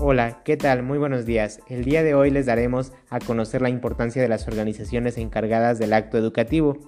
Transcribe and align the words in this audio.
Hola, 0.00 0.44
¿qué 0.44 0.56
tal? 0.56 0.84
Muy 0.84 0.96
buenos 0.96 1.26
días. 1.26 1.58
El 1.66 1.84
día 1.84 2.04
de 2.04 2.14
hoy 2.14 2.30
les 2.30 2.46
daremos 2.46 2.92
a 3.10 3.18
conocer 3.18 3.62
la 3.62 3.68
importancia 3.68 4.22
de 4.22 4.28
las 4.28 4.46
organizaciones 4.46 5.18
encargadas 5.18 5.80
del 5.80 5.92
acto 5.92 6.16
educativo, 6.16 6.78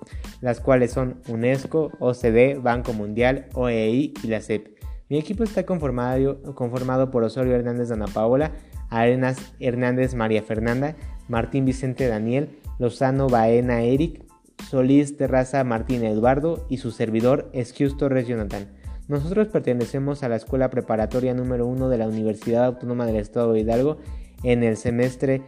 las 0.40 0.60
cuales 0.60 0.92
son 0.92 1.20
UNESCO, 1.26 1.90
OCDE, 1.98 2.60
Banco 2.62 2.92
Mundial, 2.92 3.48
OEI 3.54 4.14
y 4.22 4.26
la 4.28 4.40
CEP. 4.40 4.78
Mi 5.08 5.18
equipo 5.18 5.42
está 5.42 5.66
conformado, 5.66 7.10
por 7.10 7.24
Osorio 7.24 7.56
Hernández 7.56 7.88
Dana 7.88 8.06
Paola, 8.06 8.52
Arenas 8.90 9.54
Hernández 9.58 10.14
María 10.14 10.44
Fernanda, 10.44 10.94
Martín 11.26 11.64
Vicente 11.64 12.06
Daniel, 12.06 12.60
Lozano 12.78 13.26
Baena 13.26 13.82
Eric, 13.82 14.22
Solís 14.68 15.16
Terraza 15.16 15.64
Martín 15.64 16.04
Eduardo 16.04 16.64
y 16.68 16.76
su 16.76 16.92
servidor 16.92 17.50
Esquius 17.54 17.96
Torres 17.96 18.28
Jonathan. 18.28 18.68
Nosotros 19.10 19.48
pertenecemos 19.48 20.22
a 20.22 20.28
la 20.28 20.36
Escuela 20.36 20.70
Preparatoria 20.70 21.34
número 21.34 21.66
1 21.66 21.88
de 21.88 21.98
la 21.98 22.06
Universidad 22.06 22.64
Autónoma 22.64 23.06
del 23.06 23.16
Estado 23.16 23.52
de 23.52 23.58
Hidalgo 23.58 23.96
en 24.44 24.62
el 24.62 24.76
semestre 24.76 25.42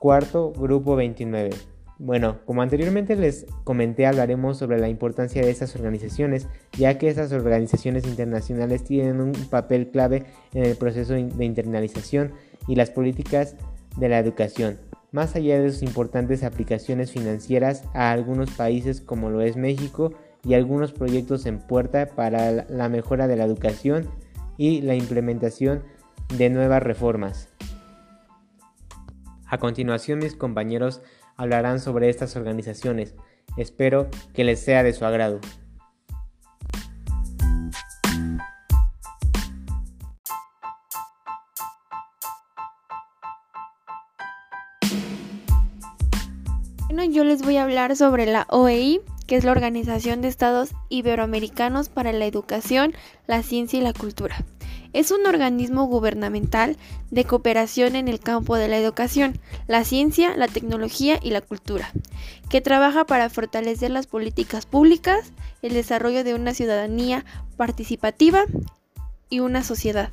cuarto, 0.00 0.52
grupo 0.52 0.96
29. 0.96 1.50
Bueno, 2.00 2.40
como 2.44 2.60
anteriormente 2.60 3.14
les 3.14 3.46
comenté, 3.62 4.04
hablaremos 4.04 4.58
sobre 4.58 4.80
la 4.80 4.88
importancia 4.88 5.42
de 5.42 5.50
estas 5.50 5.76
organizaciones, 5.76 6.48
ya 6.76 6.98
que 6.98 7.08
estas 7.08 7.30
organizaciones 7.30 8.04
internacionales 8.04 8.82
tienen 8.82 9.20
un 9.20 9.30
papel 9.48 9.92
clave 9.92 10.24
en 10.52 10.64
el 10.64 10.74
proceso 10.74 11.12
de 11.12 11.44
internalización 11.44 12.32
y 12.66 12.74
las 12.74 12.90
políticas 12.90 13.54
de 13.96 14.08
la 14.08 14.18
educación, 14.18 14.76
más 15.12 15.36
allá 15.36 15.60
de 15.60 15.70
sus 15.70 15.84
importantes 15.84 16.42
aplicaciones 16.42 17.12
financieras 17.12 17.84
a 17.94 18.10
algunos 18.10 18.50
países 18.50 19.00
como 19.00 19.30
lo 19.30 19.40
es 19.40 19.56
México, 19.56 20.14
y 20.44 20.54
algunos 20.54 20.92
proyectos 20.92 21.46
en 21.46 21.58
puerta 21.58 22.06
para 22.14 22.66
la 22.68 22.88
mejora 22.88 23.26
de 23.26 23.36
la 23.36 23.44
educación 23.44 24.08
y 24.56 24.80
la 24.82 24.94
implementación 24.94 25.82
de 26.36 26.50
nuevas 26.50 26.82
reformas. 26.82 27.48
A 29.46 29.58
continuación 29.58 30.18
mis 30.18 30.34
compañeros 30.34 31.00
hablarán 31.36 31.80
sobre 31.80 32.10
estas 32.10 32.36
organizaciones. 32.36 33.14
Espero 33.56 34.08
que 34.34 34.44
les 34.44 34.60
sea 34.60 34.82
de 34.82 34.92
su 34.92 35.04
agrado. 35.04 35.40
Bueno, 46.86 47.04
yo 47.04 47.22
les 47.24 47.42
voy 47.42 47.56
a 47.56 47.62
hablar 47.62 47.94
sobre 47.96 48.26
la 48.26 48.46
OEI, 48.50 49.00
que 49.28 49.36
es 49.36 49.44
la 49.44 49.52
Organización 49.52 50.22
de 50.22 50.28
Estados 50.28 50.70
Iberoamericanos 50.88 51.90
para 51.90 52.12
la 52.12 52.24
Educación, 52.24 52.94
la 53.26 53.42
Ciencia 53.42 53.78
y 53.78 53.82
la 53.82 53.92
Cultura. 53.92 54.44
Es 54.94 55.10
un 55.10 55.26
organismo 55.26 55.84
gubernamental 55.84 56.78
de 57.10 57.24
cooperación 57.24 57.94
en 57.94 58.08
el 58.08 58.20
campo 58.20 58.56
de 58.56 58.68
la 58.68 58.78
educación, 58.78 59.38
la 59.66 59.84
ciencia, 59.84 60.34
la 60.34 60.48
tecnología 60.48 61.20
y 61.22 61.30
la 61.30 61.42
cultura, 61.42 61.92
que 62.48 62.62
trabaja 62.62 63.04
para 63.04 63.28
fortalecer 63.28 63.90
las 63.90 64.06
políticas 64.06 64.64
públicas, 64.64 65.34
el 65.60 65.74
desarrollo 65.74 66.24
de 66.24 66.34
una 66.34 66.54
ciudadanía 66.54 67.26
participativa 67.58 68.44
y 69.28 69.40
una 69.40 69.62
sociedad. 69.62 70.10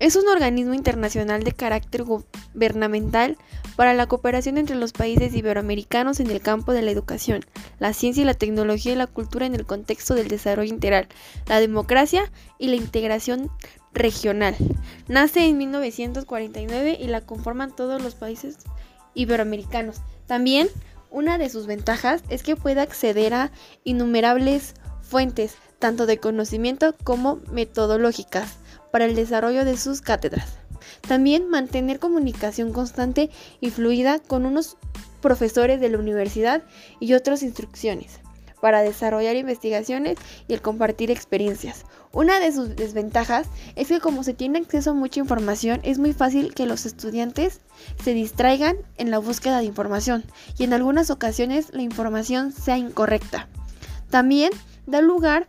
Es 0.00 0.16
un 0.16 0.26
organismo 0.28 0.72
internacional 0.72 1.44
de 1.44 1.52
carácter 1.52 2.04
gubernamental 2.04 3.36
para 3.76 3.92
la 3.92 4.06
cooperación 4.06 4.56
entre 4.56 4.76
los 4.76 4.92
países 4.92 5.34
iberoamericanos 5.34 6.20
en 6.20 6.30
el 6.30 6.40
campo 6.40 6.72
de 6.72 6.80
la 6.80 6.90
educación, 6.90 7.44
la 7.78 7.92
ciencia 7.92 8.22
y 8.22 8.24
la 8.24 8.32
tecnología 8.32 8.94
y 8.94 8.96
la 8.96 9.06
cultura 9.06 9.44
en 9.44 9.54
el 9.54 9.66
contexto 9.66 10.14
del 10.14 10.28
desarrollo 10.28 10.72
integral, 10.72 11.06
la 11.46 11.60
democracia 11.60 12.32
y 12.58 12.68
la 12.68 12.76
integración 12.76 13.50
regional. 13.92 14.56
Nace 15.06 15.46
en 15.46 15.58
1949 15.58 16.96
y 16.98 17.06
la 17.08 17.20
conforman 17.20 17.76
todos 17.76 18.02
los 18.02 18.14
países 18.14 18.56
iberoamericanos. 19.12 19.96
También 20.26 20.68
una 21.10 21.36
de 21.36 21.50
sus 21.50 21.66
ventajas 21.66 22.22
es 22.30 22.42
que 22.42 22.56
puede 22.56 22.80
acceder 22.80 23.34
a 23.34 23.52
innumerables 23.84 24.76
fuentes, 25.02 25.56
tanto 25.78 26.06
de 26.06 26.16
conocimiento 26.16 26.94
como 27.04 27.40
metodológicas 27.52 28.60
para 28.90 29.04
el 29.04 29.14
desarrollo 29.14 29.64
de 29.64 29.76
sus 29.76 30.00
cátedras. 30.00 30.56
También 31.06 31.48
mantener 31.48 31.98
comunicación 31.98 32.72
constante 32.72 33.30
y 33.60 33.70
fluida 33.70 34.18
con 34.18 34.46
unos 34.46 34.76
profesores 35.20 35.80
de 35.80 35.88
la 35.88 35.98
universidad 35.98 36.62
y 36.98 37.14
otras 37.14 37.42
instrucciones 37.42 38.20
para 38.60 38.82
desarrollar 38.82 39.36
investigaciones 39.36 40.18
y 40.46 40.54
el 40.54 40.62
compartir 40.62 41.10
experiencias. 41.10 41.84
Una 42.12 42.40
de 42.40 42.52
sus 42.52 42.76
desventajas 42.76 43.46
es 43.76 43.88
que 43.88 44.00
como 44.00 44.22
se 44.22 44.34
tiene 44.34 44.58
acceso 44.58 44.90
a 44.90 44.94
mucha 44.94 45.20
información, 45.20 45.80
es 45.82 45.98
muy 45.98 46.12
fácil 46.12 46.54
que 46.54 46.66
los 46.66 46.86
estudiantes 46.86 47.60
se 48.02 48.14
distraigan 48.14 48.76
en 48.98 49.10
la 49.10 49.18
búsqueda 49.18 49.58
de 49.58 49.64
información 49.64 50.24
y 50.58 50.64
en 50.64 50.72
algunas 50.72 51.10
ocasiones 51.10 51.72
la 51.72 51.82
información 51.82 52.52
sea 52.52 52.78
incorrecta. 52.78 53.48
También 54.10 54.50
da 54.90 55.00
lugar 55.00 55.46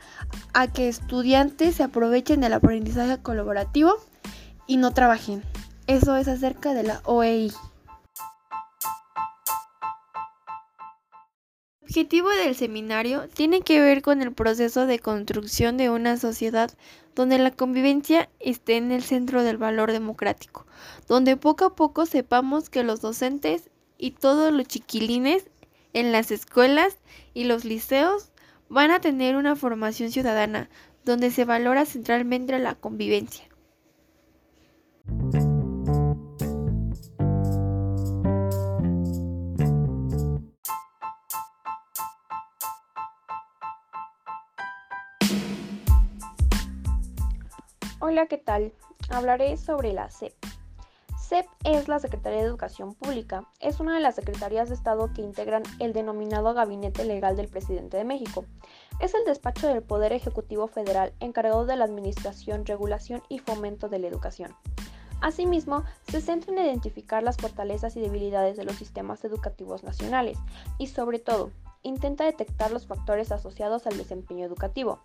a 0.53 0.72
que 0.72 0.88
estudiantes 0.88 1.75
se 1.75 1.84
aprovechen 1.84 2.41
del 2.41 2.53
aprendizaje 2.53 3.22
colaborativo 3.22 3.96
y 4.68 4.78
no 4.78 4.94
trabajen. 4.94 5.44
Eso 5.88 6.16
es 6.16 6.28
acerca 6.28 6.74
de 6.74 6.84
la 6.84 7.02
OEI. 7.06 7.52
El 11.81 11.96
objetivo 11.96 12.29
del 12.29 12.56
seminario 12.56 13.28
tiene 13.28 13.62
que 13.62 13.81
ver 13.81 14.02
con 14.02 14.22
el 14.22 14.31
proceso 14.31 14.85
de 14.85 15.00
construcción 15.00 15.75
de 15.75 15.90
una 15.90 16.16
sociedad 16.16 16.72
donde 17.16 17.38
la 17.38 17.52
convivencia 17.52 18.29
esté 18.40 18.78
en 18.78 18.94
el 18.94 19.03
centro 19.03 19.44
del 19.44 19.58
valor 19.58 19.91
democrático, 19.91 20.66
donde 21.09 21.35
poco 21.35 21.66
a 21.66 21.75
poco 21.75 22.06
sepamos 22.06 22.69
que 22.69 22.84
los 22.84 23.02
docentes 23.02 23.69
y 23.97 24.12
todos 24.12 24.53
los 24.53 24.68
chiquilines 24.68 25.44
en 25.91 26.13
las 26.13 26.31
escuelas 26.31 26.97
y 27.34 27.44
los 27.44 27.66
liceos 27.66 28.31
van 28.72 28.90
a 28.90 29.02
tener 29.02 29.36
una 29.36 29.58
formación 29.58 30.12
ciudadana 30.12 30.70
donde 31.04 31.30
se 31.30 31.44
valora 31.44 31.86
centralmente 31.86 32.58
la 32.58 32.76
convivencia. 32.76 33.44
Hola, 48.00 48.28
¿qué 48.28 48.38
tal? 48.38 48.72
Hablaré 49.09 49.58
sobre 49.58 49.92
la 49.92 50.09
CEP. 50.09 50.51
CEP 51.31 51.46
es 51.64 51.88
la 51.88 51.97
Secretaría 51.97 52.40
de 52.40 52.46
Educación 52.46 52.94
Pública. 52.94 53.47
Es 53.62 53.80
una 53.80 53.96
de 53.96 54.02
las 54.02 54.16
secretarías 54.16 54.68
de 54.68 54.75
Estado 54.75 55.14
que 55.14 55.22
integran 55.22 55.64
el 55.80 55.94
denominado 55.94 56.53
Gabinete 56.53 57.06
Legal 57.06 57.38
del 57.38 57.47
Presidente 57.47 57.96
de 57.96 58.03
México. 58.03 58.44
Es 59.00 59.14
el 59.14 59.24
despacho 59.24 59.70
del 59.70 59.81
Poder 59.81 60.12
Ejecutivo 60.12 60.68
Federal 60.68 61.14
encargado 61.22 61.66
de 61.66 61.78
la 61.78 61.86
administración, 61.86 62.66
regulación 62.66 63.24
y 63.30 63.40
fomento 63.40 63.88
de 63.88 64.00
la 64.00 64.08
educación. 64.08 64.53
Asimismo, 65.22 65.86
se 66.12 66.20
centra 66.20 66.52
en 66.52 66.66
identificar 66.66 67.24
las 67.24 67.38
fortalezas 67.38 67.96
y 67.96 68.02
debilidades 68.02 68.58
de 68.58 68.66
los 68.66 68.75
sistemas 68.75 69.24
educativos 69.24 69.86
nacionales 69.86 70.38
y, 70.80 70.88
sobre 70.88 71.20
todo, 71.20 71.52
intenta 71.81 72.25
detectar 72.25 72.72
los 72.72 72.88
factores 72.88 73.31
asociados 73.31 73.88
al 73.88 73.97
desempeño 73.97 74.46
educativo. 74.46 75.00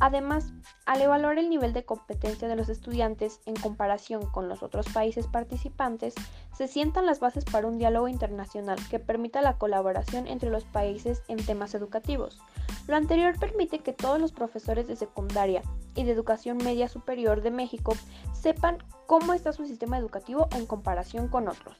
Además, 0.00 0.52
al 0.86 1.00
evaluar 1.00 1.38
el 1.38 1.48
nivel 1.48 1.72
de 1.72 1.84
competencia 1.84 2.48
de 2.48 2.56
los 2.56 2.68
estudiantes 2.68 3.40
en 3.46 3.54
comparación 3.54 4.26
con 4.30 4.48
los 4.48 4.62
otros 4.62 4.86
países 4.92 5.26
participantes, 5.28 6.14
se 6.56 6.68
sientan 6.68 7.06
las 7.06 7.20
bases 7.20 7.44
para 7.44 7.68
un 7.68 7.78
diálogo 7.78 8.08
internacional 8.08 8.78
que 8.90 8.98
permita 8.98 9.40
la 9.40 9.56
colaboración 9.56 10.26
entre 10.26 10.50
los 10.50 10.64
países 10.64 11.22
en 11.28 11.44
temas 11.44 11.74
educativos. 11.74 12.38
Lo 12.86 12.96
anterior 12.96 13.38
permite 13.38 13.78
que 13.78 13.92
todos 13.92 14.20
los 14.20 14.32
profesores 14.32 14.86
de 14.88 14.96
secundaria 14.96 15.62
y 15.94 16.04
de 16.04 16.12
educación 16.12 16.58
media 16.58 16.88
superior 16.88 17.40
de 17.40 17.50
México 17.50 17.94
sepan 18.32 18.78
cómo 19.06 19.32
está 19.32 19.52
su 19.52 19.64
sistema 19.64 19.96
educativo 19.96 20.48
en 20.52 20.66
comparación 20.66 21.28
con 21.28 21.48
otros. 21.48 21.76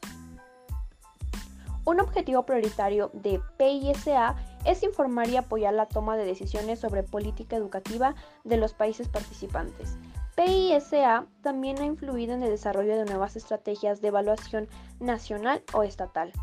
Un 1.85 1.99
objetivo 1.99 2.47
prioritario 2.47 3.11
de 3.13 3.39
PISA 3.57 4.35
es 4.65 4.81
informar 4.81 5.29
y 5.29 5.37
apoyar 5.37 5.75
la 5.75 5.85
toma 5.85 6.17
de 6.17 6.25
decisiones 6.25 6.79
sobre 6.79 7.03
política 7.03 7.55
educativa 7.55 8.15
de 8.43 8.57
los 8.57 8.73
países 8.73 9.07
participantes. 9.07 9.99
PISA 10.35 11.27
también 11.43 11.79
ha 11.79 11.85
influido 11.85 12.33
en 12.33 12.41
el 12.41 12.49
desarrollo 12.49 12.97
de 12.97 13.05
nuevas 13.05 13.35
estrategias 13.35 14.01
de 14.01 14.07
evaluación 14.07 14.67
nacional 14.99 15.61
o 15.73 15.83
estatal. 15.83 16.33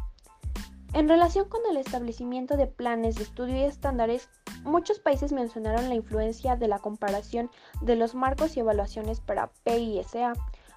En 0.92 1.08
relación 1.08 1.48
con 1.48 1.62
el 1.68 1.76
establecimiento 1.76 2.56
de 2.56 2.68
planes 2.68 3.16
de 3.16 3.24
estudio 3.24 3.56
y 3.56 3.64
estándares, 3.64 4.28
muchos 4.62 5.00
países 5.00 5.32
mencionaron 5.32 5.88
la 5.88 5.96
influencia 5.96 6.54
de 6.54 6.68
la 6.68 6.78
comparación 6.78 7.50
de 7.80 7.96
los 7.96 8.14
marcos 8.14 8.56
y 8.56 8.60
evaluaciones 8.60 9.20
para 9.20 9.50
PISA 9.64 10.34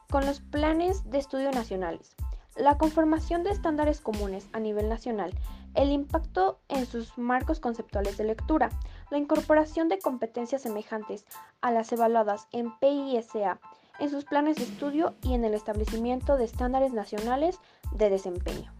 con 0.09 0.25
los 0.25 0.39
planes 0.39 1.07
de 1.12 1.19
estudio 1.19 1.51
nacionales 1.51 2.15
la 2.55 2.77
conformación 2.77 3.43
de 3.43 3.51
estándares 3.51 4.01
comunes 4.01 4.47
a 4.53 4.59
nivel 4.59 4.89
nacional, 4.89 5.33
el 5.73 5.91
impacto 5.91 6.59
en 6.69 6.85
sus 6.85 7.17
marcos 7.17 7.59
conceptuales 7.59 8.17
de 8.17 8.23
lectura, 8.23 8.69
la 9.11 9.17
incorporación 9.17 9.89
de 9.89 9.99
competencias 9.99 10.61
semejantes 10.61 11.25
a 11.61 11.71
las 11.71 11.91
evaluadas 11.91 12.47
en 12.51 12.77
PISA 12.79 13.59
en 13.99 14.09
sus 14.09 14.25
planes 14.25 14.57
de 14.57 14.63
estudio 14.63 15.13
y 15.21 15.33
en 15.33 15.45
el 15.45 15.53
establecimiento 15.53 16.37
de 16.37 16.45
estándares 16.45 16.93
nacionales 16.93 17.59
de 17.93 18.09
desempeño. 18.09 18.73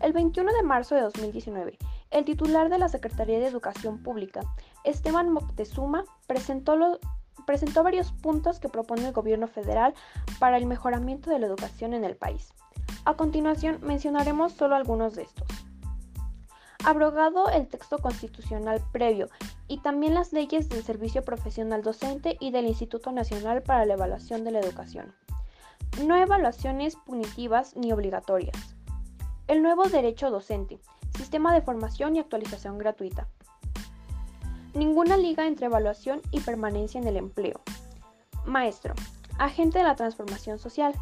El 0.00 0.12
21 0.12 0.52
de 0.52 0.62
marzo 0.62 0.94
de 0.94 1.02
2019, 1.02 1.78
el 2.10 2.24
titular 2.24 2.70
de 2.70 2.78
la 2.78 2.88
Secretaría 2.88 3.38
de 3.38 3.46
Educación 3.46 4.02
Pública, 4.02 4.40
Esteban 4.84 5.30
Moctezuma, 5.30 6.04
presentó, 6.26 6.98
presentó 7.50 7.82
varios 7.82 8.12
puntos 8.12 8.60
que 8.60 8.68
propone 8.68 9.08
el 9.08 9.12
gobierno 9.12 9.48
federal 9.48 9.92
para 10.38 10.56
el 10.56 10.66
mejoramiento 10.66 11.30
de 11.30 11.40
la 11.40 11.48
educación 11.48 11.94
en 11.94 12.04
el 12.04 12.14
país. 12.14 12.54
A 13.04 13.14
continuación 13.14 13.80
mencionaremos 13.82 14.52
solo 14.52 14.76
algunos 14.76 15.16
de 15.16 15.22
estos. 15.22 15.48
Abrogado 16.84 17.50
el 17.50 17.66
texto 17.66 17.98
constitucional 17.98 18.80
previo 18.92 19.30
y 19.66 19.78
también 19.78 20.14
las 20.14 20.32
leyes 20.32 20.68
del 20.68 20.84
Servicio 20.84 21.24
Profesional 21.24 21.82
Docente 21.82 22.36
y 22.38 22.52
del 22.52 22.66
Instituto 22.66 23.10
Nacional 23.10 23.62
para 23.62 23.84
la 23.84 23.94
Evaluación 23.94 24.44
de 24.44 24.52
la 24.52 24.60
Educación. 24.60 25.12
No 26.06 26.14
evaluaciones 26.14 26.94
punitivas 26.94 27.74
ni 27.74 27.90
obligatorias. 27.90 28.76
El 29.48 29.64
nuevo 29.64 29.88
derecho 29.88 30.30
docente, 30.30 30.78
sistema 31.16 31.52
de 31.52 31.62
formación 31.62 32.14
y 32.14 32.20
actualización 32.20 32.78
gratuita. 32.78 33.26
Ninguna 34.74 35.16
liga 35.16 35.46
entre 35.46 35.66
evaluación 35.66 36.22
y 36.30 36.40
permanencia 36.40 37.00
en 37.00 37.08
el 37.08 37.16
empleo. 37.16 37.60
Maestro, 38.46 38.94
agente 39.38 39.78
de 39.78 39.84
la 39.84 39.96
transformación 39.96 40.60
social. 40.60 40.94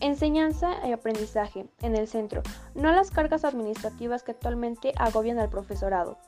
Enseñanza 0.00 0.86
y 0.86 0.92
aprendizaje 0.92 1.66
en 1.82 1.94
el 1.94 2.08
centro, 2.08 2.42
no 2.74 2.92
las 2.92 3.10
cargas 3.10 3.44
administrativas 3.44 4.22
que 4.22 4.32
actualmente 4.32 4.92
agobian 4.96 5.38
al 5.38 5.50
profesorado. 5.50 6.18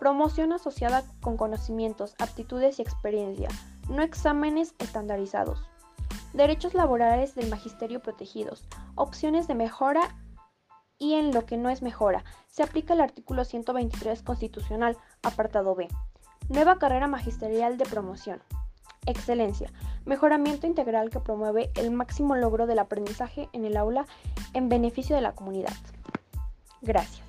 Promoción 0.00 0.52
asociada 0.52 1.04
con 1.20 1.36
conocimientos, 1.36 2.14
aptitudes 2.18 2.78
y 2.78 2.82
experiencia, 2.82 3.48
no 3.88 4.02
exámenes 4.02 4.74
estandarizados. 4.78 5.68
Derechos 6.32 6.74
laborales 6.74 7.34
del 7.36 7.48
magisterio 7.48 8.00
protegidos, 8.00 8.64
opciones 8.96 9.46
de 9.46 9.54
mejora 9.54 10.16
y 10.98 11.14
en 11.14 11.32
lo 11.32 11.46
que 11.46 11.56
no 11.56 11.70
es 11.70 11.82
mejora, 11.82 12.24
se 12.48 12.62
aplica 12.62 12.94
el 12.94 13.00
artículo 13.00 13.44
123 13.44 14.22
constitucional, 14.22 14.96
apartado 15.22 15.74
B. 15.74 15.88
Nueva 16.48 16.78
carrera 16.78 17.06
magisterial 17.06 17.76
de 17.76 17.84
promoción. 17.84 18.40
Excelencia. 19.06 19.70
Mejoramiento 20.04 20.66
integral 20.66 21.10
que 21.10 21.20
promueve 21.20 21.70
el 21.74 21.90
máximo 21.90 22.36
logro 22.36 22.66
del 22.66 22.78
aprendizaje 22.78 23.48
en 23.52 23.64
el 23.64 23.76
aula 23.76 24.06
en 24.54 24.68
beneficio 24.68 25.14
de 25.14 25.22
la 25.22 25.32
comunidad. 25.32 25.72
Gracias. 26.82 27.27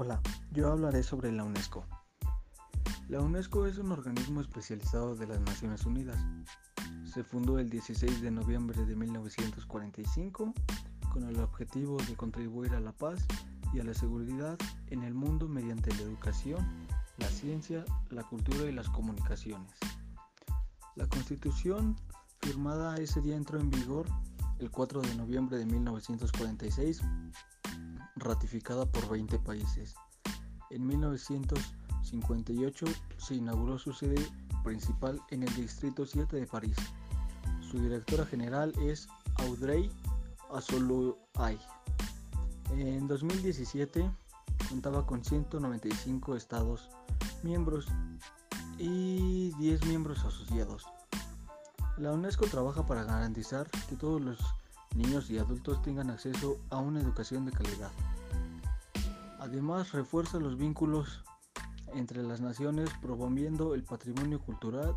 Hola, 0.00 0.20
yo 0.52 0.70
hablaré 0.70 1.02
sobre 1.02 1.32
la 1.32 1.42
UNESCO. 1.42 1.84
La 3.08 3.20
UNESCO 3.20 3.66
es 3.66 3.78
un 3.78 3.90
organismo 3.90 4.40
especializado 4.40 5.16
de 5.16 5.26
las 5.26 5.40
Naciones 5.40 5.84
Unidas. 5.86 6.24
Se 7.04 7.24
fundó 7.24 7.58
el 7.58 7.68
16 7.68 8.22
de 8.22 8.30
noviembre 8.30 8.86
de 8.86 8.94
1945 8.94 10.54
con 11.12 11.24
el 11.24 11.40
objetivo 11.40 11.96
de 12.08 12.14
contribuir 12.14 12.76
a 12.76 12.80
la 12.80 12.92
paz 12.92 13.26
y 13.74 13.80
a 13.80 13.82
la 13.82 13.92
seguridad 13.92 14.56
en 14.86 15.02
el 15.02 15.14
mundo 15.14 15.48
mediante 15.48 15.92
la 15.96 16.02
educación, 16.02 16.64
la 17.16 17.26
ciencia, 17.26 17.84
la 18.10 18.22
cultura 18.22 18.70
y 18.70 18.72
las 18.72 18.88
comunicaciones. 18.90 19.72
La 20.94 21.08
constitución 21.08 21.96
firmada 22.40 22.94
ese 22.98 23.20
día 23.20 23.34
entró 23.34 23.58
en 23.58 23.68
vigor 23.68 24.06
el 24.60 24.70
4 24.70 25.02
de 25.02 25.14
noviembre 25.16 25.58
de 25.58 25.66
1946, 25.66 27.02
ratificada 28.20 28.86
por 28.86 29.08
20 29.08 29.38
países. 29.38 29.94
En 30.70 30.86
1946 30.86 31.78
58 32.08 32.86
se 33.18 33.34
inauguró 33.34 33.78
su 33.78 33.92
sede 33.92 34.16
principal 34.64 35.20
en 35.30 35.42
el 35.42 35.54
Distrito 35.54 36.06
7 36.06 36.36
de 36.36 36.46
París. 36.46 36.76
Su 37.60 37.78
directora 37.78 38.24
general 38.24 38.72
es 38.80 39.08
Audrey 39.36 39.90
Azoulay. 40.50 41.58
En 42.72 43.06
2017 43.06 44.10
contaba 44.68 45.06
con 45.06 45.24
195 45.24 46.36
estados 46.36 46.88
miembros 47.42 47.86
y 48.78 49.52
10 49.58 49.86
miembros 49.86 50.24
asociados. 50.24 50.84
La 51.98 52.12
UNESCO 52.12 52.46
trabaja 52.46 52.86
para 52.86 53.04
garantizar 53.04 53.68
que 53.88 53.96
todos 53.96 54.20
los 54.20 54.38
niños 54.94 55.30
y 55.30 55.38
adultos 55.38 55.82
tengan 55.82 56.10
acceso 56.10 56.58
a 56.70 56.78
una 56.78 57.00
educación 57.00 57.44
de 57.44 57.52
calidad. 57.52 57.90
Además, 59.38 59.92
refuerza 59.92 60.38
los 60.38 60.56
vínculos 60.56 61.22
entre 61.94 62.22
las 62.22 62.40
naciones 62.40 62.90
promoviendo 63.00 63.74
el 63.74 63.84
patrimonio 63.84 64.40
cultural 64.40 64.96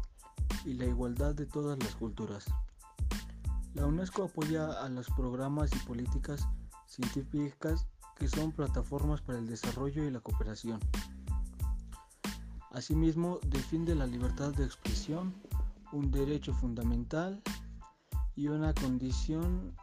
y 0.65 0.73
la 0.73 0.85
igualdad 0.85 1.35
de 1.35 1.45
todas 1.45 1.77
las 1.79 1.95
culturas. 1.95 2.45
La 3.73 3.85
UNESCO 3.85 4.25
apoya 4.25 4.83
a 4.83 4.89
los 4.89 5.07
programas 5.11 5.71
y 5.73 5.79
políticas 5.87 6.47
científicas 6.87 7.87
que 8.17 8.27
son 8.27 8.51
plataformas 8.51 9.21
para 9.21 9.39
el 9.39 9.47
desarrollo 9.47 10.03
y 10.03 10.11
la 10.11 10.19
cooperación. 10.19 10.79
Asimismo, 12.71 13.39
defiende 13.47 13.95
la 13.95 14.05
libertad 14.05 14.53
de 14.53 14.65
expresión, 14.65 15.33
un 15.91 16.11
derecho 16.11 16.53
fundamental 16.53 17.41
y 18.35 18.47
una 18.47 18.73
condición 18.73 19.75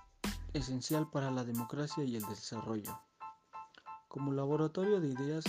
esencial 0.52 1.08
para 1.10 1.30
la 1.30 1.44
democracia 1.44 2.04
y 2.04 2.16
el 2.16 2.22
desarrollo. 2.24 2.98
Como 4.08 4.32
laboratorio 4.32 5.00
de 5.00 5.08
ideas, 5.08 5.44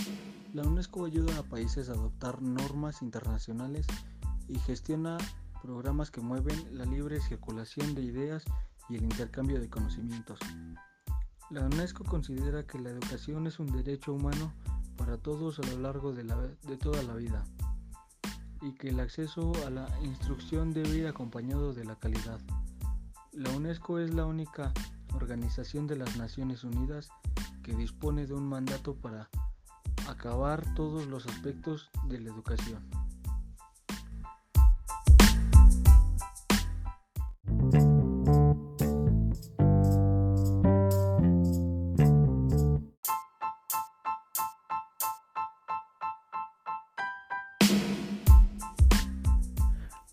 la 0.52 0.62
UNESCO 0.62 1.06
ayuda 1.06 1.38
a 1.38 1.42
países 1.42 1.88
a 1.88 1.92
adoptar 1.92 2.42
normas 2.42 3.02
internacionales 3.02 3.86
y 4.48 4.58
gestiona 4.58 5.16
programas 5.62 6.10
que 6.10 6.20
mueven 6.20 6.76
la 6.76 6.84
libre 6.84 7.20
circulación 7.20 7.94
de 7.94 8.02
ideas 8.02 8.44
y 8.88 8.96
el 8.96 9.04
intercambio 9.04 9.60
de 9.60 9.70
conocimientos. 9.70 10.38
La 11.50 11.62
UNESCO 11.62 12.04
considera 12.04 12.66
que 12.66 12.78
la 12.78 12.90
educación 12.90 13.46
es 13.46 13.58
un 13.58 13.66
derecho 13.66 14.12
humano 14.12 14.52
para 14.96 15.16
todos 15.16 15.58
a 15.58 15.62
lo 15.62 15.80
largo 15.80 16.12
de, 16.12 16.24
toda 16.76 17.02
la 17.02 17.14
vida 17.14 17.44
y 18.60 18.72
que 18.74 18.90
el 18.90 19.00
acceso 19.00 19.52
a 19.66 19.70
la 19.70 19.88
instrucción 20.02 20.72
debe 20.72 20.90
ir 20.90 21.06
acompañado 21.06 21.72
de 21.72 21.84
la 21.84 21.96
calidad. 21.96 22.40
La 23.32 23.50
UNESCO 23.50 24.00
es 24.00 24.12
la 24.12 24.26
única 24.26 24.72
organización 25.14 25.86
de 25.86 25.94
las 25.94 26.16
Naciones 26.16 26.64
Unidas 26.64 27.10
que 27.62 27.72
dispone 27.74 28.26
de 28.26 28.34
un 28.34 28.48
mandato 28.48 28.96
para 28.96 29.28
acabar 30.08 30.74
todos 30.74 31.06
los 31.06 31.26
aspectos 31.26 31.90
de 32.08 32.18
la 32.18 32.30
educación. 32.30 32.84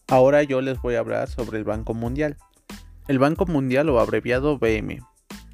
Ahora 0.08 0.44
yo 0.44 0.62
les 0.62 0.80
voy 0.84 0.96
a 0.96 1.00
hablar 1.00 1.30
sobre 1.30 1.58
el 1.58 1.64
Banco 1.64 1.96
Mundial. 1.96 2.38
El 3.08 3.20
Banco 3.20 3.46
Mundial 3.46 3.88
o 3.88 4.02
abreviado 4.02 4.58
BM 4.60 5.00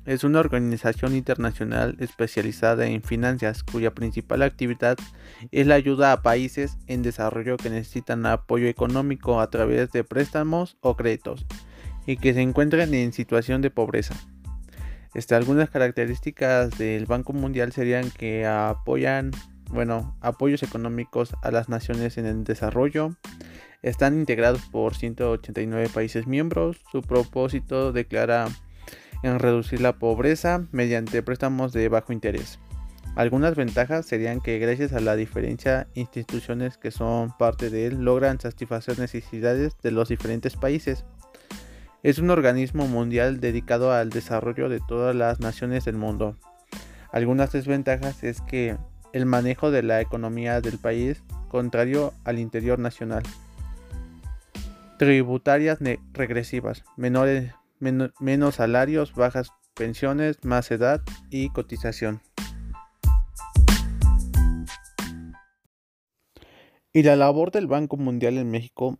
es 0.05 0.23
una 0.23 0.39
organización 0.39 1.15
internacional 1.15 1.95
especializada 1.99 2.87
en 2.87 3.03
finanzas 3.03 3.61
cuya 3.61 3.93
principal 3.93 4.41
actividad 4.41 4.97
es 5.51 5.67
la 5.67 5.75
ayuda 5.75 6.11
a 6.11 6.23
países 6.23 6.77
en 6.87 7.03
desarrollo 7.03 7.57
que 7.57 7.69
necesitan 7.69 8.25
apoyo 8.25 8.67
económico 8.67 9.39
a 9.39 9.51
través 9.51 9.91
de 9.91 10.03
préstamos 10.03 10.77
o 10.81 10.95
créditos 10.95 11.45
y 12.07 12.17
que 12.17 12.33
se 12.33 12.41
encuentran 12.41 12.91
en 12.95 13.13
situación 13.13 13.61
de 13.61 13.69
pobreza. 13.69 14.15
Este, 15.13 15.35
algunas 15.35 15.69
características 15.69 16.75
del 16.79 17.05
Banco 17.05 17.33
Mundial 17.33 17.71
serían 17.71 18.09
que 18.09 18.47
apoyan, 18.47 19.29
bueno, 19.69 20.17
apoyos 20.21 20.63
económicos 20.63 21.35
a 21.43 21.51
las 21.51 21.69
naciones 21.69 22.17
en 22.17 22.25
el 22.25 22.43
desarrollo. 22.43 23.15
Están 23.83 24.17
integrados 24.17 24.61
por 24.71 24.95
189 24.95 25.89
países 25.93 26.25
miembros. 26.25 26.77
Su 26.89 27.01
propósito 27.01 27.91
declara 27.91 28.47
en 29.23 29.39
reducir 29.39 29.81
la 29.81 29.99
pobreza 29.99 30.65
mediante 30.71 31.21
préstamos 31.21 31.73
de 31.73 31.89
bajo 31.89 32.13
interés. 32.13 32.59
Algunas 33.15 33.55
ventajas 33.55 34.05
serían 34.05 34.39
que 34.39 34.57
gracias 34.57 34.93
a 34.93 35.01
la 35.01 35.17
diferencia 35.17 35.87
instituciones 35.95 36.77
que 36.77 36.91
son 36.91 37.35
parte 37.37 37.69
de 37.69 37.87
él 37.87 38.05
logran 38.05 38.39
satisfacer 38.39 38.97
necesidades 38.99 39.77
de 39.83 39.91
los 39.91 40.07
diferentes 40.07 40.55
países. 40.55 41.03
Es 42.03 42.19
un 42.19 42.29
organismo 42.29 42.87
mundial 42.87 43.41
dedicado 43.41 43.91
al 43.91 44.09
desarrollo 44.09 44.69
de 44.69 44.79
todas 44.79 45.13
las 45.13 45.41
naciones 45.41 45.83
del 45.83 45.97
mundo. 45.97 46.37
Algunas 47.11 47.51
desventajas 47.51 48.23
es 48.23 48.39
que 48.39 48.77
el 49.11 49.25
manejo 49.25 49.71
de 49.71 49.83
la 49.83 49.99
economía 49.99 50.61
del 50.61 50.79
país 50.79 51.21
contrario 51.49 52.13
al 52.23 52.39
interior 52.39 52.79
nacional. 52.79 53.23
Tributarias 55.03 55.79
regresivas, 56.13 56.85
menores, 56.95 57.51
menos 57.77 58.55
salarios, 58.55 59.13
bajas 59.13 59.49
pensiones, 59.73 60.37
más 60.45 60.71
edad 60.71 61.01
y 61.29 61.49
cotización. 61.49 62.21
Y 66.93 67.03
la 67.03 67.17
labor 67.17 67.51
del 67.51 67.67
Banco 67.67 67.97
Mundial 67.97 68.37
en 68.37 68.49
México 68.49 68.97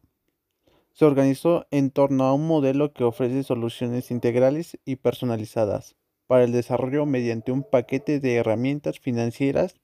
se 0.91 1.05
organizó 1.05 1.67
en 1.71 1.89
torno 1.89 2.25
a 2.25 2.33
un 2.33 2.47
modelo 2.47 2.91
que 2.91 3.05
ofrece 3.05 3.41
soluciones 3.43 4.11
integrales 4.11 4.77
y 4.83 4.97
personalizadas 4.97 5.95
para 6.27 6.43
el 6.43 6.51
desarrollo 6.51 7.05
mediante 7.05 7.53
un 7.53 7.63
paquete 7.63 8.19
de 8.19 8.35
herramientas 8.35 8.99
financieras 8.99 9.79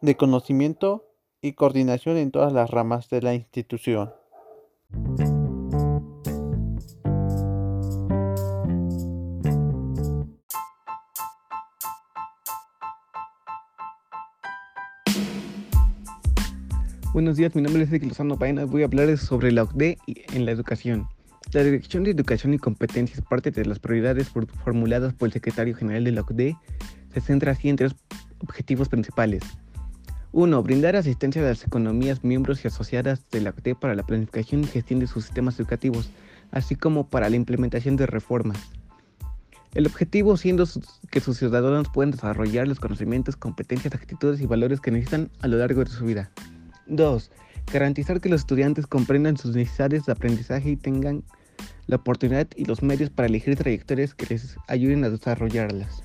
de 0.00 0.16
conocimiento 0.16 1.10
y 1.42 1.54
coordinación 1.54 2.18
en 2.18 2.30
todas 2.30 2.52
las 2.52 2.70
ramas 2.70 3.10
de 3.10 3.20
la 3.20 3.34
institución. 3.34 4.12
Buenos 17.14 17.36
días, 17.36 17.54
mi 17.54 17.62
nombre 17.62 17.82
es 17.82 17.88
Ezequiel 17.90 18.08
Lozano 18.08 18.36
Paena. 18.36 18.64
Voy 18.64 18.82
a 18.82 18.86
hablar 18.86 19.16
sobre 19.18 19.52
la 19.52 19.62
OCDE 19.62 19.98
en 20.32 20.44
la 20.44 20.50
educación. 20.50 21.06
La 21.52 21.62
Dirección 21.62 22.02
de 22.02 22.10
Educación 22.10 22.54
y 22.54 22.58
Competencias, 22.58 23.20
parte 23.20 23.52
de 23.52 23.64
las 23.64 23.78
prioridades 23.78 24.28
formuladas 24.64 25.14
por 25.14 25.28
el 25.28 25.32
secretario 25.32 25.76
general 25.76 26.02
de 26.02 26.10
la 26.10 26.22
OCDE, 26.22 26.56
se 27.12 27.20
centra 27.20 27.52
así 27.52 27.68
en 27.68 27.76
tres 27.76 27.94
objetivos 28.40 28.88
principales. 28.88 29.44
1. 30.34 30.62
Brindar 30.64 30.96
asistencia 30.96 31.40
a 31.40 31.44
las 31.44 31.64
economías 31.64 32.24
miembros 32.24 32.64
y 32.64 32.66
asociadas 32.66 33.22
de 33.30 33.40
la 33.40 33.50
OCDE 33.50 33.76
para 33.76 33.94
la 33.94 34.02
planificación 34.02 34.64
y 34.64 34.66
gestión 34.66 34.98
de 34.98 35.06
sus 35.06 35.26
sistemas 35.26 35.60
educativos, 35.60 36.10
así 36.50 36.74
como 36.74 37.06
para 37.06 37.30
la 37.30 37.36
implementación 37.36 37.94
de 37.94 38.06
reformas. 38.06 38.58
El 39.74 39.86
objetivo 39.86 40.36
siendo 40.36 40.66
que 41.12 41.20
sus 41.20 41.38
ciudadanos 41.38 41.86
puedan 41.94 42.10
desarrollar 42.10 42.66
los 42.66 42.80
conocimientos, 42.80 43.36
competencias, 43.36 43.94
actitudes 43.94 44.40
y 44.40 44.46
valores 44.46 44.80
que 44.80 44.90
necesitan 44.90 45.30
a 45.40 45.46
lo 45.46 45.56
largo 45.58 45.84
de 45.84 45.90
su 45.90 46.04
vida. 46.04 46.32
2. 46.88 47.30
Garantizar 47.72 48.20
que 48.20 48.28
los 48.28 48.40
estudiantes 48.40 48.88
comprendan 48.88 49.36
sus 49.36 49.54
necesidades 49.54 50.04
de 50.04 50.12
aprendizaje 50.12 50.70
y 50.70 50.76
tengan 50.76 51.22
la 51.86 51.96
oportunidad 51.96 52.48
y 52.56 52.64
los 52.64 52.82
medios 52.82 53.08
para 53.08 53.28
elegir 53.28 53.54
trayectorias 53.54 54.14
que 54.14 54.26
les 54.26 54.56
ayuden 54.66 55.04
a 55.04 55.10
desarrollarlas. 55.10 56.02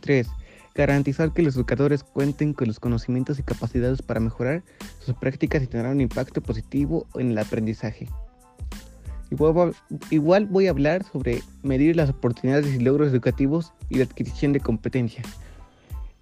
3. 0.00 0.26
Garantizar 0.74 1.32
que 1.32 1.42
los 1.42 1.56
educadores 1.56 2.02
cuenten 2.02 2.54
con 2.54 2.68
los 2.68 2.80
conocimientos 2.80 3.38
y 3.38 3.42
capacidades 3.42 4.00
para 4.00 4.20
mejorar 4.20 4.62
sus 5.00 5.14
prácticas 5.14 5.62
y 5.62 5.66
tener 5.66 5.86
un 5.86 6.00
impacto 6.00 6.40
positivo 6.40 7.06
en 7.14 7.32
el 7.32 7.38
aprendizaje. 7.38 8.08
Igual, 10.10 10.46
voy 10.46 10.66
a 10.66 10.70
hablar 10.70 11.04
sobre 11.04 11.42
medir 11.62 11.96
las 11.96 12.10
oportunidades 12.10 12.74
y 12.74 12.78
logros 12.78 13.10
educativos 13.10 13.72
y 13.88 13.96
la 13.96 14.04
adquisición 14.04 14.52
de 14.52 14.60
competencias. 14.60 15.26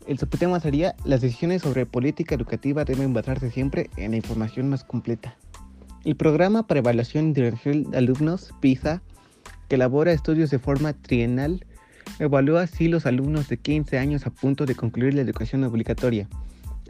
El 0.06 0.18
subtema 0.18 0.60
sería, 0.60 0.94
las 1.04 1.20
decisiones 1.20 1.62
sobre 1.62 1.86
política 1.86 2.34
educativa 2.34 2.84
deben 2.84 3.12
basarse 3.12 3.50
siempre 3.50 3.90
en 3.96 4.12
la 4.12 4.16
información 4.16 4.68
más 4.68 4.84
completa. 4.84 5.36
El 6.04 6.16
programa 6.16 6.66
para 6.66 6.80
evaluación 6.80 7.26
internacional 7.26 7.90
de 7.90 7.98
alumnos, 7.98 8.54
PISA, 8.60 9.02
que 9.68 9.74
elabora 9.74 10.12
estudios 10.12 10.50
de 10.50 10.58
forma 10.58 10.92
trienal, 10.94 11.66
evalúa 12.18 12.66
si 12.66 12.88
los 12.88 13.06
alumnos 13.06 13.48
de 13.48 13.56
15 13.56 13.98
años 13.98 14.26
a 14.26 14.30
punto 14.30 14.66
de 14.66 14.74
concluir 14.74 15.14
la 15.14 15.22
educación 15.22 15.64
obligatoria 15.64 16.28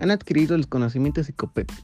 han 0.00 0.10
adquirido 0.10 0.56
los 0.56 0.66
conocimientos 0.66 1.30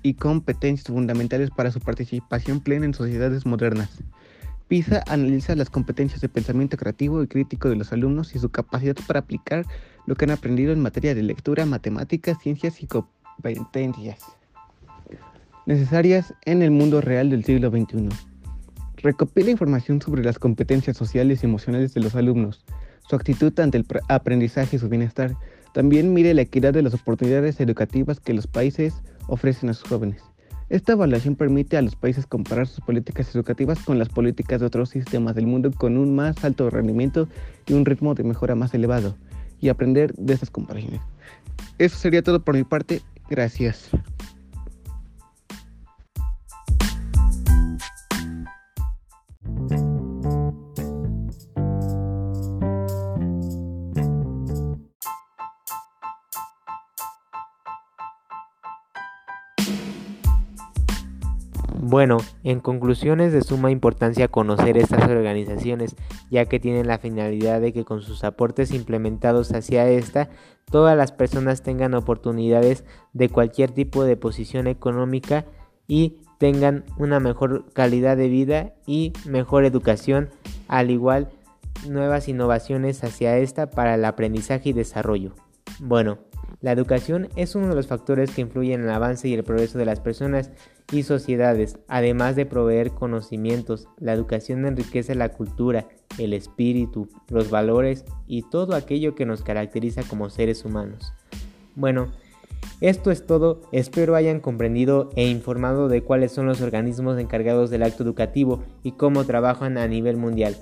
y 0.03 0.15
competencias 0.15 0.87
fundamentales 0.87 1.51
para 1.51 1.71
su 1.71 1.81
participación 1.81 2.61
plena 2.61 2.87
en 2.87 2.95
sociedades 2.95 3.45
modernas. 3.45 3.91
PISA 4.69 5.05
analiza 5.07 5.55
las 5.55 5.71
competencias 5.71 6.23
de 6.23 6.29
pensamiento 6.29 6.77
creativo 6.77 7.23
y 7.23 7.29
crítico 7.29 7.69
de 7.69 7.77
los 7.77 7.93
alumnos 7.93 8.35
y 8.35 8.39
su 8.39 8.49
capacidad 8.49 8.97
para 9.07 9.21
aplicar 9.21 9.65
lo 10.07 10.17
que 10.17 10.25
han 10.25 10.31
aprendido 10.31 10.73
en 10.73 10.81
materia 10.81 11.15
de 11.15 11.23
lectura, 11.23 11.67
matemáticas, 11.67 12.39
ciencias 12.41 12.83
y 12.83 12.87
competencias 12.87 14.19
necesarias 15.67 16.33
en 16.45 16.63
el 16.63 16.71
mundo 16.71 17.01
real 17.01 17.29
del 17.29 17.45
siglo 17.45 17.71
XXI. 17.71 18.09
Recopila 18.97 19.51
información 19.51 20.01
sobre 20.01 20.25
las 20.25 20.39
competencias 20.39 20.97
sociales 20.97 21.43
y 21.43 21.47
emocionales 21.47 21.93
de 21.93 22.01
los 22.01 22.15
alumnos, 22.15 22.65
su 23.09 23.17
actitud 23.17 23.59
ante 23.61 23.79
el 23.79 23.87
aprendizaje 24.09 24.77
y 24.77 24.79
su 24.79 24.89
bienestar. 24.89 25.37
También 25.73 26.13
mide 26.13 26.35
la 26.35 26.43
equidad 26.43 26.73
de 26.73 26.83
las 26.83 26.95
oportunidades 26.95 27.61
educativas 27.61 28.21
que 28.21 28.35
los 28.35 28.47
países 28.47 28.95
ofrecen 29.29 29.69
a 29.69 29.75
sus 29.75 29.89
jóvenes. 29.89 30.23
Esta 30.69 30.93
evaluación 30.93 31.37
permite 31.37 31.77
a 31.77 31.83
los 31.83 31.95
países 31.95 32.27
comparar 32.27 32.67
sus 32.67 32.85
políticas 32.85 33.33
educativas 33.35 33.79
con 33.85 33.99
las 33.99 34.09
políticas 34.09 34.61
de 34.61 34.67
otros 34.67 34.91
sistemas 34.91 35.37
del 35.37 35.47
mundo 35.47 35.71
con 35.71 35.97
un 35.97 36.17
más 36.17 36.45
alto 36.45 36.71
rendimiento 36.71 37.29
y 37.67 37.75
un 37.75 37.85
ritmo 37.85 38.15
de 38.15 38.25
mejora 38.25 38.57
más 38.57 38.75
elevado, 38.75 39.17
y 39.61 39.69
aprender 39.69 40.13
de 40.15 40.35
estas 40.35 40.51
comparaciones. 40.51 41.01
Eso 41.79 41.97
sería 41.97 42.23
todo 42.23 42.43
por 42.43 42.57
mi 42.57 42.65
parte. 42.65 43.03
Gracias. 43.29 43.91
Bueno, 61.97 62.19
en 62.45 62.61
conclusión 62.61 63.23
es 63.23 63.33
de 63.33 63.41
suma 63.41 63.71
importancia 63.71 64.29
conocer 64.29 64.77
estas 64.77 65.09
organizaciones, 65.09 65.97
ya 66.31 66.45
que 66.45 66.61
tienen 66.61 66.89
la 66.89 66.99
finalidad 66.99 67.59
de 67.59 67.73
que 67.73 67.87
con 67.87 68.03
sus 68.03 68.23
aportes 68.23 68.71
implementados 68.73 69.51
hacia 69.55 69.89
esta, 69.89 70.29
todas 70.71 70.95
las 70.95 71.11
personas 71.13 71.63
tengan 71.63 71.95
oportunidades 71.95 72.85
de 73.15 73.31
cualquier 73.31 73.71
tipo 73.71 74.05
de 74.05 74.19
posición 74.19 74.67
económica 74.67 75.47
y 75.89 76.19
tengan 76.37 76.85
una 76.99 77.19
mejor 77.19 77.73
calidad 77.73 78.19
de 78.19 78.29
vida 78.29 78.75
y 78.87 79.15
mejor 79.25 79.65
educación, 79.65 80.29
al 80.69 80.91
igual 80.91 81.31
nuevas 81.89 82.29
innovaciones 82.29 83.05
hacia 83.05 83.39
esta 83.39 83.71
para 83.71 83.95
el 83.95 84.05
aprendizaje 84.05 84.69
y 84.69 84.75
desarrollo. 84.75 85.33
Bueno, 85.81 86.19
la 86.61 86.73
educación 86.73 87.29
es 87.37 87.55
uno 87.55 87.69
de 87.69 87.75
los 87.75 87.87
factores 87.87 88.31
que 88.31 88.41
influyen 88.41 88.81
en 88.81 88.87
el 88.87 88.95
avance 88.95 89.29
y 89.29 89.35
el 89.35 89.45
progreso 89.45 89.79
de 89.79 89.85
las 89.85 90.01
personas 90.01 90.51
y 90.93 91.03
sociedades, 91.03 91.79
además 91.89 92.37
de 92.37 92.47
proveer 92.47 92.93
conocimientos. 92.93 93.89
La 93.99 94.13
educación 94.13 94.65
enriquece 94.65 95.15
la 95.15 95.31
cultura, 95.31 95.89
el 96.19 96.33
espíritu, 96.33 97.09
los 97.29 97.51
valores 97.51 98.05
y 98.27 98.43
todo 98.43 98.75
aquello 98.75 99.15
que 99.15 99.27
nos 99.27 99.43
caracteriza 99.43 100.03
como 100.05 100.31
seres 100.31 100.65
humanos. 100.65 101.13
Bueno, 101.75 102.09
esto 102.81 103.11
es 103.11 103.27
todo, 103.27 103.63
espero 103.73 104.17
hayan 104.17 104.41
comprendido 104.41 105.11
e 105.15 105.29
informado 105.29 105.89
de 105.89 106.03
cuáles 106.03 106.33
son 106.33 106.47
los 106.47 106.61
organismos 106.63 107.19
encargados 107.19 107.71
del 107.71 107.83
acto 107.83 108.03
educativo 108.03 108.63
y 108.83 108.93
cómo 108.93 109.25
trabajan 109.25 109.77
a 109.77 109.87
nivel 109.89 110.17
mundial. 110.17 110.57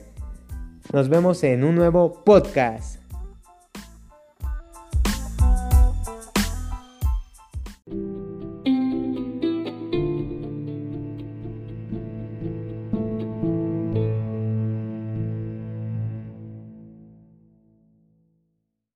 Nos 0.92 1.08
vemos 1.08 1.42
en 1.44 1.64
un 1.64 1.76
nuevo 1.76 2.24
podcast. 2.24 3.03